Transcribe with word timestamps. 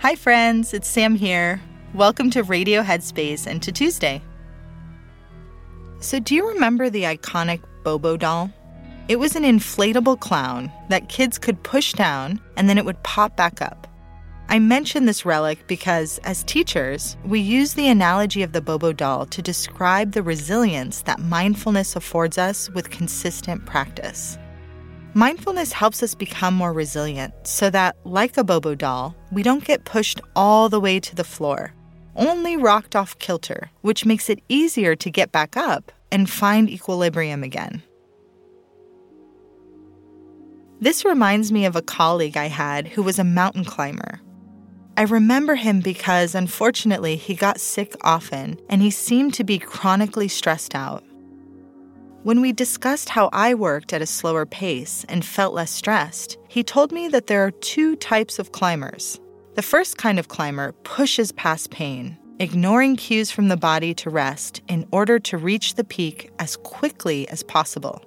Hi, 0.00 0.14
friends, 0.14 0.72
it's 0.72 0.88
Sam 0.88 1.14
here. 1.14 1.60
Welcome 1.92 2.30
to 2.30 2.42
Radio 2.42 2.82
Headspace 2.82 3.46
and 3.46 3.62
to 3.62 3.70
Tuesday. 3.70 4.22
So, 5.98 6.18
do 6.18 6.34
you 6.34 6.48
remember 6.48 6.88
the 6.88 7.02
iconic 7.02 7.60
Bobo 7.84 8.16
doll? 8.16 8.50
It 9.08 9.16
was 9.16 9.36
an 9.36 9.42
inflatable 9.42 10.18
clown 10.18 10.72
that 10.88 11.10
kids 11.10 11.36
could 11.38 11.62
push 11.62 11.92
down 11.92 12.40
and 12.56 12.66
then 12.66 12.78
it 12.78 12.86
would 12.86 13.02
pop 13.02 13.36
back 13.36 13.60
up. 13.60 13.86
I 14.48 14.58
mention 14.58 15.04
this 15.04 15.26
relic 15.26 15.66
because, 15.66 16.16
as 16.24 16.44
teachers, 16.44 17.18
we 17.26 17.40
use 17.40 17.74
the 17.74 17.88
analogy 17.88 18.42
of 18.42 18.52
the 18.52 18.62
Bobo 18.62 18.94
doll 18.94 19.26
to 19.26 19.42
describe 19.42 20.12
the 20.12 20.22
resilience 20.22 21.02
that 21.02 21.20
mindfulness 21.20 21.94
affords 21.94 22.38
us 22.38 22.70
with 22.70 22.88
consistent 22.88 23.66
practice. 23.66 24.38
Mindfulness 25.14 25.72
helps 25.72 26.04
us 26.04 26.14
become 26.14 26.54
more 26.54 26.72
resilient 26.72 27.34
so 27.42 27.68
that, 27.70 27.96
like 28.04 28.36
a 28.36 28.44
Bobo 28.44 28.76
doll, 28.76 29.16
we 29.32 29.42
don't 29.42 29.64
get 29.64 29.84
pushed 29.84 30.20
all 30.36 30.68
the 30.68 30.78
way 30.78 31.00
to 31.00 31.16
the 31.16 31.24
floor, 31.24 31.74
only 32.14 32.56
rocked 32.56 32.94
off 32.94 33.18
kilter, 33.18 33.70
which 33.80 34.06
makes 34.06 34.30
it 34.30 34.40
easier 34.48 34.94
to 34.94 35.10
get 35.10 35.32
back 35.32 35.56
up 35.56 35.90
and 36.12 36.30
find 36.30 36.70
equilibrium 36.70 37.42
again. 37.42 37.82
This 40.80 41.04
reminds 41.04 41.50
me 41.50 41.64
of 41.64 41.74
a 41.74 41.82
colleague 41.82 42.36
I 42.36 42.46
had 42.46 42.86
who 42.86 43.02
was 43.02 43.18
a 43.18 43.24
mountain 43.24 43.64
climber. 43.64 44.20
I 44.96 45.02
remember 45.02 45.56
him 45.56 45.80
because, 45.80 46.34
unfortunately, 46.36 47.16
he 47.16 47.34
got 47.34 47.60
sick 47.60 47.96
often 48.02 48.60
and 48.68 48.80
he 48.80 48.90
seemed 48.90 49.34
to 49.34 49.44
be 49.44 49.58
chronically 49.58 50.28
stressed 50.28 50.74
out. 50.74 51.02
When 52.22 52.42
we 52.42 52.52
discussed 52.52 53.08
how 53.08 53.30
I 53.32 53.54
worked 53.54 53.94
at 53.94 54.02
a 54.02 54.06
slower 54.06 54.44
pace 54.44 55.06
and 55.08 55.24
felt 55.24 55.54
less 55.54 55.70
stressed, 55.70 56.36
he 56.48 56.62
told 56.62 56.92
me 56.92 57.08
that 57.08 57.28
there 57.28 57.46
are 57.46 57.50
two 57.50 57.96
types 57.96 58.38
of 58.38 58.52
climbers. 58.52 59.18
The 59.54 59.62
first 59.62 59.96
kind 59.96 60.18
of 60.18 60.28
climber 60.28 60.72
pushes 60.84 61.32
past 61.32 61.70
pain, 61.70 62.18
ignoring 62.38 62.96
cues 62.96 63.30
from 63.30 63.48
the 63.48 63.56
body 63.56 63.94
to 63.94 64.10
rest 64.10 64.60
in 64.68 64.86
order 64.92 65.18
to 65.18 65.38
reach 65.38 65.76
the 65.76 65.84
peak 65.84 66.30
as 66.38 66.58
quickly 66.58 67.26
as 67.30 67.42
possible. 67.42 68.04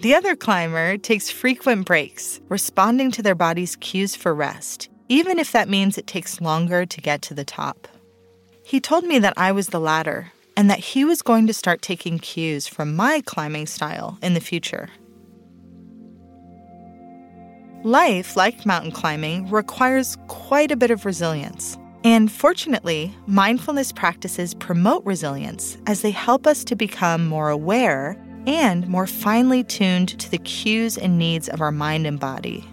The 0.00 0.14
other 0.14 0.34
climber 0.34 0.96
takes 0.96 1.28
frequent 1.28 1.84
breaks, 1.84 2.40
responding 2.48 3.10
to 3.10 3.22
their 3.22 3.34
body's 3.34 3.76
cues 3.76 4.16
for 4.16 4.34
rest, 4.34 4.88
even 5.10 5.38
if 5.38 5.52
that 5.52 5.68
means 5.68 5.98
it 5.98 6.06
takes 6.06 6.40
longer 6.40 6.86
to 6.86 7.00
get 7.02 7.20
to 7.22 7.34
the 7.34 7.44
top. 7.44 7.88
He 8.62 8.80
told 8.80 9.04
me 9.04 9.18
that 9.18 9.34
I 9.36 9.52
was 9.52 9.66
the 9.66 9.80
latter 9.80 10.32
and 10.58 10.68
that 10.68 10.80
he 10.80 11.04
was 11.04 11.22
going 11.22 11.46
to 11.46 11.54
start 11.54 11.82
taking 11.82 12.18
cues 12.18 12.66
from 12.66 12.96
my 12.96 13.22
climbing 13.24 13.64
style 13.64 14.18
in 14.20 14.34
the 14.34 14.40
future. 14.40 14.88
Life, 17.84 18.34
like 18.34 18.66
mountain 18.66 18.90
climbing, 18.90 19.48
requires 19.50 20.16
quite 20.26 20.72
a 20.72 20.76
bit 20.76 20.90
of 20.90 21.06
resilience. 21.06 21.78
And 22.02 22.30
fortunately, 22.30 23.14
mindfulness 23.28 23.92
practices 23.92 24.52
promote 24.52 25.04
resilience 25.06 25.78
as 25.86 26.02
they 26.02 26.10
help 26.10 26.44
us 26.44 26.64
to 26.64 26.74
become 26.74 27.28
more 27.28 27.50
aware 27.50 28.20
and 28.48 28.88
more 28.88 29.06
finely 29.06 29.62
tuned 29.62 30.18
to 30.18 30.28
the 30.28 30.38
cues 30.38 30.98
and 30.98 31.20
needs 31.20 31.48
of 31.48 31.60
our 31.60 31.70
mind 31.70 32.04
and 32.04 32.18
body. 32.18 32.68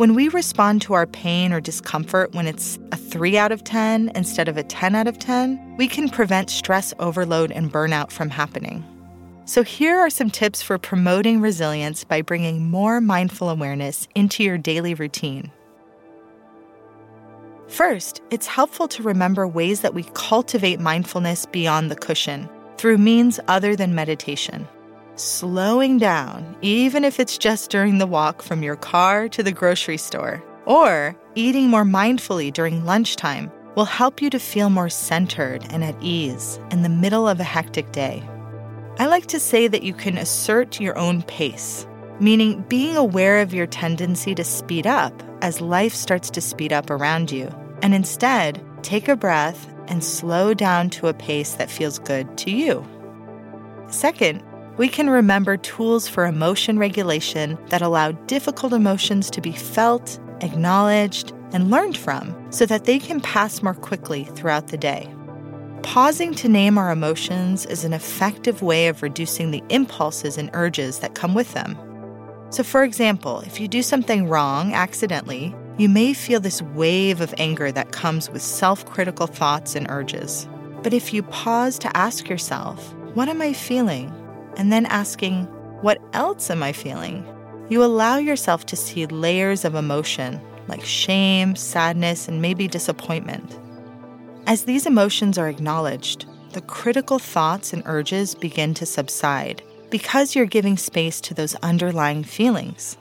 When 0.00 0.14
we 0.14 0.28
respond 0.28 0.80
to 0.82 0.94
our 0.94 1.06
pain 1.06 1.52
or 1.52 1.60
discomfort 1.60 2.32
when 2.32 2.46
it's 2.46 2.78
a 2.90 2.96
3 2.96 3.36
out 3.36 3.52
of 3.52 3.64
10 3.64 4.12
instead 4.14 4.48
of 4.48 4.56
a 4.56 4.62
10 4.62 4.94
out 4.94 5.06
of 5.06 5.18
10, 5.18 5.76
we 5.76 5.86
can 5.86 6.08
prevent 6.08 6.48
stress 6.48 6.94
overload 6.98 7.52
and 7.52 7.70
burnout 7.70 8.10
from 8.10 8.30
happening. 8.30 8.82
So, 9.44 9.62
here 9.62 9.98
are 9.98 10.08
some 10.08 10.30
tips 10.30 10.62
for 10.62 10.78
promoting 10.78 11.42
resilience 11.42 12.02
by 12.02 12.22
bringing 12.22 12.70
more 12.70 13.02
mindful 13.02 13.50
awareness 13.50 14.08
into 14.14 14.42
your 14.42 14.56
daily 14.56 14.94
routine. 14.94 15.52
First, 17.68 18.22
it's 18.30 18.46
helpful 18.46 18.88
to 18.88 19.02
remember 19.02 19.46
ways 19.46 19.82
that 19.82 19.92
we 19.92 20.04
cultivate 20.14 20.80
mindfulness 20.80 21.44
beyond 21.44 21.90
the 21.90 21.96
cushion 21.96 22.48
through 22.78 22.96
means 22.96 23.38
other 23.48 23.76
than 23.76 23.94
meditation 23.94 24.66
slowing 25.20 25.98
down, 25.98 26.56
even 26.62 27.04
if 27.04 27.20
it's 27.20 27.38
just 27.38 27.70
during 27.70 27.98
the 27.98 28.06
walk 28.06 28.42
from 28.42 28.62
your 28.62 28.76
car 28.76 29.28
to 29.28 29.42
the 29.42 29.52
grocery 29.52 29.96
store, 29.96 30.42
or 30.66 31.16
eating 31.34 31.68
more 31.68 31.84
mindfully 31.84 32.52
during 32.52 32.84
lunchtime 32.84 33.50
will 33.76 33.84
help 33.84 34.20
you 34.20 34.30
to 34.30 34.38
feel 34.38 34.70
more 34.70 34.88
centered 34.88 35.64
and 35.70 35.84
at 35.84 35.96
ease 36.02 36.58
in 36.70 36.82
the 36.82 36.88
middle 36.88 37.28
of 37.28 37.38
a 37.40 37.44
hectic 37.44 37.92
day. 37.92 38.22
I 38.98 39.06
like 39.06 39.26
to 39.26 39.40
say 39.40 39.68
that 39.68 39.82
you 39.82 39.94
can 39.94 40.18
assert 40.18 40.80
your 40.80 40.98
own 40.98 41.22
pace, 41.22 41.86
meaning 42.18 42.62
being 42.68 42.96
aware 42.96 43.40
of 43.40 43.54
your 43.54 43.66
tendency 43.66 44.34
to 44.34 44.44
speed 44.44 44.86
up 44.86 45.22
as 45.40 45.60
life 45.60 45.94
starts 45.94 46.30
to 46.30 46.40
speed 46.40 46.72
up 46.72 46.90
around 46.90 47.30
you, 47.30 47.48
and 47.82 47.94
instead 47.94 48.62
take 48.82 49.08
a 49.08 49.16
breath 49.16 49.72
and 49.88 50.04
slow 50.04 50.52
down 50.54 50.90
to 50.90 51.08
a 51.08 51.14
pace 51.14 51.54
that 51.54 51.70
feels 51.70 51.98
good 51.98 52.36
to 52.38 52.50
you. 52.50 52.86
Second, 53.88 54.42
we 54.80 54.88
can 54.88 55.10
remember 55.10 55.58
tools 55.58 56.08
for 56.08 56.24
emotion 56.24 56.78
regulation 56.78 57.58
that 57.68 57.82
allow 57.82 58.12
difficult 58.12 58.72
emotions 58.72 59.28
to 59.28 59.38
be 59.42 59.52
felt, 59.52 60.18
acknowledged, 60.40 61.34
and 61.52 61.70
learned 61.70 61.98
from 61.98 62.34
so 62.50 62.64
that 62.64 62.86
they 62.86 62.98
can 62.98 63.20
pass 63.20 63.62
more 63.62 63.74
quickly 63.74 64.24
throughout 64.24 64.68
the 64.68 64.78
day. 64.78 65.06
Pausing 65.82 66.32
to 66.36 66.48
name 66.48 66.78
our 66.78 66.90
emotions 66.90 67.66
is 67.66 67.84
an 67.84 67.92
effective 67.92 68.62
way 68.62 68.88
of 68.88 69.02
reducing 69.02 69.50
the 69.50 69.62
impulses 69.68 70.38
and 70.38 70.48
urges 70.54 71.00
that 71.00 71.14
come 71.14 71.34
with 71.34 71.52
them. 71.52 71.78
So, 72.48 72.62
for 72.62 72.82
example, 72.82 73.40
if 73.40 73.60
you 73.60 73.68
do 73.68 73.82
something 73.82 74.30
wrong 74.30 74.72
accidentally, 74.72 75.54
you 75.76 75.90
may 75.90 76.14
feel 76.14 76.40
this 76.40 76.62
wave 76.62 77.20
of 77.20 77.34
anger 77.36 77.70
that 77.70 77.92
comes 77.92 78.30
with 78.30 78.40
self 78.40 78.86
critical 78.86 79.26
thoughts 79.26 79.76
and 79.76 79.90
urges. 79.90 80.48
But 80.82 80.94
if 80.94 81.12
you 81.12 81.22
pause 81.22 81.78
to 81.80 81.94
ask 81.94 82.30
yourself, 82.30 82.94
What 83.12 83.28
am 83.28 83.42
I 83.42 83.52
feeling? 83.52 84.10
And 84.60 84.70
then 84.70 84.84
asking, 84.86 85.44
What 85.80 86.02
else 86.12 86.50
am 86.50 86.62
I 86.62 86.72
feeling? 86.72 87.26
You 87.70 87.82
allow 87.82 88.18
yourself 88.18 88.66
to 88.66 88.76
see 88.76 89.06
layers 89.06 89.64
of 89.64 89.74
emotion 89.74 90.38
like 90.68 90.84
shame, 90.84 91.56
sadness, 91.56 92.28
and 92.28 92.42
maybe 92.42 92.68
disappointment. 92.68 93.58
As 94.46 94.64
these 94.64 94.86
emotions 94.86 95.38
are 95.38 95.48
acknowledged, 95.48 96.26
the 96.52 96.60
critical 96.60 97.18
thoughts 97.18 97.72
and 97.72 97.82
urges 97.86 98.34
begin 98.34 98.74
to 98.74 98.86
subside 98.86 99.62
because 99.88 100.36
you're 100.36 100.44
giving 100.44 100.76
space 100.76 101.22
to 101.22 101.34
those 101.34 101.56
underlying 101.56 102.22
feelings. 102.22 102.98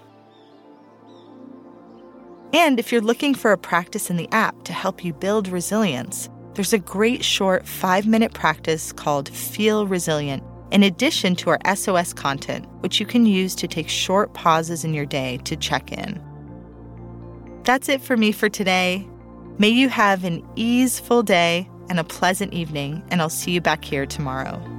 And 2.54 2.80
if 2.80 2.92
you're 2.92 3.02
looking 3.02 3.36
for 3.36 3.52
a 3.52 3.58
practice 3.58 4.10
in 4.10 4.16
the 4.16 4.30
app 4.32 4.64
to 4.64 4.74
help 4.74 5.04
you 5.04 5.12
build 5.14 5.50
resilience, 5.50 6.30
there's 6.54 6.74
a 6.74 6.80
great 6.80 7.24
short 7.24 7.68
five 7.68 8.08
minute 8.08 8.34
practice 8.34 8.94
called 8.94 9.28
Feel 9.28 9.86
Resilient 9.86 10.42
in 10.72 10.84
addition 10.84 11.36
to 11.36 11.50
our 11.50 11.76
SOS 11.76 12.14
content, 12.14 12.66
which 12.82 13.00
you 13.00 13.06
can 13.06 13.26
use 13.26 13.56
to 13.56 13.68
take 13.68 13.90
short 13.90 14.34
pauses 14.34 14.84
in 14.84 14.94
your 14.94 15.06
day 15.06 15.38
to 15.46 15.56
check 15.56 15.92
in. 15.92 16.22
That's 17.64 17.90
it 17.90 18.02
for 18.02 18.18
me 18.18 18.32
for 18.32 18.50
today. 18.50 19.08
May 19.58 19.70
you 19.70 19.90
have 19.90 20.24
an 20.24 20.48
easeful 20.56 21.24
day 21.24 21.70
and 21.90 22.00
a 22.00 22.04
pleasant 22.04 22.54
evening, 22.54 23.04
and 23.10 23.22
I'll 23.22 23.30
see 23.30 23.52
you 23.52 23.62
back 23.62 23.84
here 23.84 24.06
tomorrow. 24.06 24.79